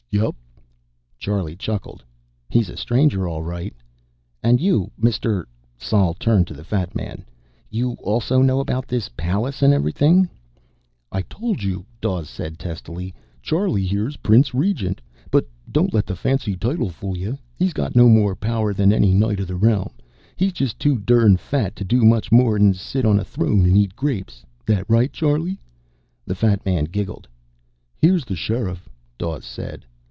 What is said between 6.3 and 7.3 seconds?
to the fat man.